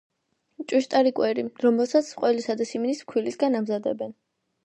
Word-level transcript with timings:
ჭვიშტარი 0.71 1.11
კვერი, 1.19 1.43
რომელსაც 1.65 2.09
ყველისა 2.23 2.57
და 2.61 2.67
სიმინდის 2.69 3.05
ფქვილისგან 3.11 3.59
ამზადებენ. 3.63 4.17